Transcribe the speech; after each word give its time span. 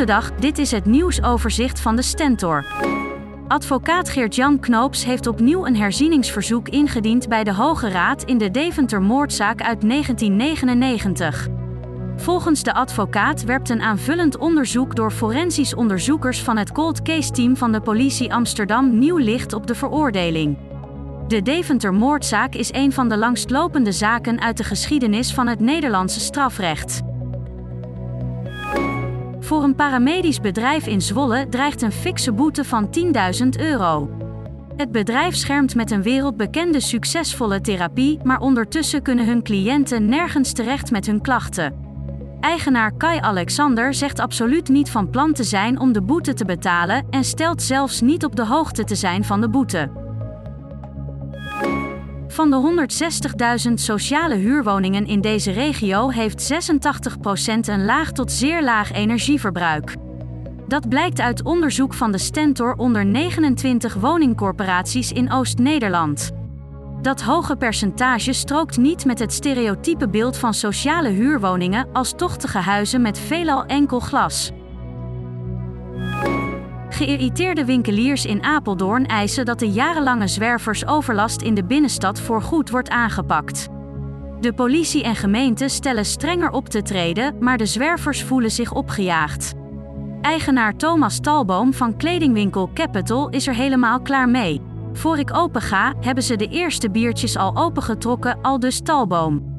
Goedendag, 0.00 0.32
dit 0.34 0.58
is 0.58 0.70
het 0.70 0.84
nieuwsoverzicht 0.84 1.80
van 1.80 1.96
de 1.96 2.02
Stentor. 2.02 2.64
Advocaat 3.48 4.08
Geert-Jan 4.08 4.60
Knoops 4.60 5.04
heeft 5.04 5.26
opnieuw 5.26 5.66
een 5.66 5.76
herzieningsverzoek 5.76 6.68
ingediend 6.68 7.28
bij 7.28 7.44
de 7.44 7.54
Hoge 7.54 7.88
Raad 7.88 8.22
in 8.22 8.38
de 8.38 8.50
Deventer-moordzaak 8.50 9.62
uit 9.62 9.80
1999. 9.80 11.48
Volgens 12.16 12.62
de 12.62 12.74
advocaat 12.74 13.44
werpt 13.44 13.70
een 13.70 13.80
aanvullend 13.80 14.38
onderzoek 14.38 14.96
door 14.96 15.10
forensisch 15.10 15.74
onderzoekers 15.74 16.42
van 16.42 16.56
het 16.56 16.72
Cold 16.72 17.02
Case 17.02 17.30
Team 17.30 17.56
van 17.56 17.72
de 17.72 17.80
politie 17.80 18.34
Amsterdam 18.34 18.98
nieuw 18.98 19.18
licht 19.18 19.52
op 19.52 19.66
de 19.66 19.74
veroordeling. 19.74 20.58
De 21.28 21.42
Deventer-moordzaak 21.42 22.54
is 22.54 22.72
een 22.72 22.92
van 22.92 23.08
de 23.08 23.16
langstlopende 23.16 23.92
zaken 23.92 24.40
uit 24.40 24.56
de 24.56 24.64
geschiedenis 24.64 25.34
van 25.34 25.46
het 25.46 25.60
Nederlandse 25.60 26.20
strafrecht. 26.20 27.00
Voor 29.50 29.62
een 29.62 29.74
paramedisch 29.74 30.40
bedrijf 30.40 30.86
in 30.86 31.00
Zwolle 31.00 31.46
dreigt 31.48 31.82
een 31.82 31.92
fikse 31.92 32.32
boete 32.32 32.64
van 32.64 32.88
10.000 33.42 33.48
euro. 33.58 34.10
Het 34.76 34.92
bedrijf 34.92 35.34
schermt 35.34 35.74
met 35.74 35.90
een 35.90 36.02
wereldbekende 36.02 36.80
succesvolle 36.80 37.60
therapie, 37.60 38.18
maar 38.22 38.40
ondertussen 38.40 39.02
kunnen 39.02 39.26
hun 39.26 39.42
cliënten 39.42 40.08
nergens 40.08 40.52
terecht 40.52 40.90
met 40.90 41.06
hun 41.06 41.20
klachten. 41.20 41.74
Eigenaar 42.40 42.92
Kai 42.96 43.20
Alexander 43.20 43.94
zegt 43.94 44.18
absoluut 44.18 44.68
niet 44.68 44.90
van 44.90 45.10
plan 45.10 45.32
te 45.32 45.44
zijn 45.44 45.80
om 45.80 45.92
de 45.92 46.02
boete 46.02 46.34
te 46.34 46.44
betalen 46.44 47.06
en 47.10 47.24
stelt 47.24 47.62
zelfs 47.62 48.00
niet 48.00 48.24
op 48.24 48.36
de 48.36 48.46
hoogte 48.46 48.84
te 48.84 48.94
zijn 48.94 49.24
van 49.24 49.40
de 49.40 49.48
boete. 49.48 49.99
Van 52.40 52.50
de 52.50 52.86
160.000 53.68 53.72
sociale 53.74 54.34
huurwoningen 54.34 55.06
in 55.06 55.20
deze 55.20 55.50
regio 55.50 56.08
heeft 56.08 56.52
86% 56.52 56.56
een 57.60 57.84
laag 57.84 58.12
tot 58.12 58.32
zeer 58.32 58.62
laag 58.62 58.92
energieverbruik. 58.92 59.96
Dat 60.68 60.88
blijkt 60.88 61.20
uit 61.20 61.42
onderzoek 61.42 61.94
van 61.94 62.12
de 62.12 62.18
Stentor 62.18 62.74
onder 62.74 63.06
29 63.06 63.94
woningcorporaties 63.94 65.12
in 65.12 65.32
Oost-Nederland. 65.32 66.30
Dat 67.02 67.22
hoge 67.22 67.56
percentage 67.56 68.32
strookt 68.32 68.76
niet 68.76 69.04
met 69.04 69.18
het 69.18 69.32
stereotype 69.32 70.08
beeld 70.08 70.36
van 70.36 70.54
sociale 70.54 71.08
huurwoningen 71.08 71.88
als 71.92 72.12
tochtige 72.16 72.58
huizen 72.58 73.02
met 73.02 73.18
veelal 73.18 73.64
enkel 73.64 74.00
glas. 74.00 74.52
Geïrriteerde 76.90 77.64
winkeliers 77.64 78.26
in 78.26 78.42
Apeldoorn 78.42 79.06
eisen 79.06 79.44
dat 79.44 79.58
de 79.58 79.70
jarenlange 79.70 80.28
zwerversoverlast 80.28 81.42
in 81.42 81.54
de 81.54 81.64
binnenstad 81.64 82.20
voorgoed 82.20 82.70
wordt 82.70 82.88
aangepakt. 82.88 83.68
De 84.40 84.52
politie 84.52 85.02
en 85.02 85.16
gemeente 85.16 85.68
stellen 85.68 86.04
strenger 86.04 86.50
op 86.50 86.68
te 86.68 86.82
treden, 86.82 87.36
maar 87.40 87.58
de 87.58 87.66
zwervers 87.66 88.22
voelen 88.22 88.50
zich 88.50 88.72
opgejaagd. 88.72 89.52
Eigenaar 90.20 90.76
Thomas 90.76 91.20
Talboom 91.20 91.74
van 91.74 91.96
kledingwinkel 91.96 92.70
Capital 92.74 93.28
is 93.28 93.46
er 93.46 93.54
helemaal 93.54 94.00
klaar 94.00 94.28
mee. 94.28 94.60
Voor 94.92 95.18
ik 95.18 95.36
open 95.36 95.62
ga, 95.62 95.94
hebben 96.00 96.24
ze 96.24 96.36
de 96.36 96.48
eerste 96.48 96.90
biertjes 96.90 97.36
al 97.36 97.56
opengetrokken, 97.56 98.38
al 98.42 98.58
dus 98.58 98.80
Talboom. 98.80 99.49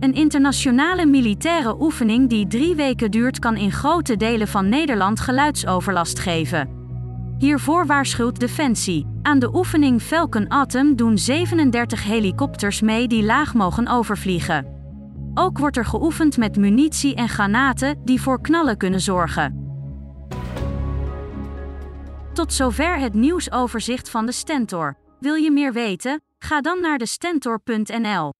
Een 0.00 0.14
internationale 0.14 1.06
militaire 1.06 1.80
oefening 1.80 2.28
die 2.28 2.46
drie 2.46 2.74
weken 2.74 3.10
duurt, 3.10 3.38
kan 3.38 3.56
in 3.56 3.72
grote 3.72 4.16
delen 4.16 4.48
van 4.48 4.68
Nederland 4.68 5.20
geluidsoverlast 5.20 6.18
geven. 6.18 6.68
Hiervoor 7.38 7.86
waarschuwt 7.86 8.40
Defensie. 8.40 9.06
Aan 9.22 9.38
de 9.38 9.54
oefening 9.54 10.02
Falcon 10.02 10.50
Atom 10.50 10.96
doen 10.96 11.18
37 11.18 12.04
helikopters 12.04 12.80
mee 12.80 13.08
die 13.08 13.24
laag 13.24 13.54
mogen 13.54 13.88
overvliegen. 13.88 14.66
Ook 15.34 15.58
wordt 15.58 15.76
er 15.76 15.84
geoefend 15.84 16.36
met 16.36 16.56
munitie 16.56 17.14
en 17.14 17.28
granaten 17.28 18.00
die 18.04 18.20
voor 18.20 18.40
knallen 18.40 18.76
kunnen 18.76 19.00
zorgen. 19.00 19.68
Tot 22.32 22.52
zover 22.52 22.98
het 22.98 23.14
nieuwsoverzicht 23.14 24.10
van 24.10 24.26
de 24.26 24.32
Stentor. 24.32 24.96
Wil 25.18 25.34
je 25.34 25.50
meer 25.50 25.72
weten? 25.72 26.22
Ga 26.38 26.60
dan 26.60 26.80
naar 26.80 26.98
de 26.98 27.06
stentor.nl. 27.06 28.39